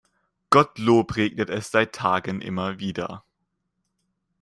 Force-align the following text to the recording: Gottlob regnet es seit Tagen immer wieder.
Gottlob 0.49 1.11
regnet 1.15 1.51
es 1.51 1.69
seit 1.69 1.93
Tagen 1.93 2.41
immer 2.41 2.79
wieder. 2.79 3.23